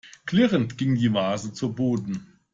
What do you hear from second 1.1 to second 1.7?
Vase